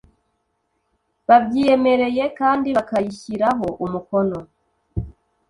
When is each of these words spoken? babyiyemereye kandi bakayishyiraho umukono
babyiyemereye 1.27 2.23
kandi 2.39 2.67
bakayishyiraho 2.77 3.67
umukono 3.85 4.37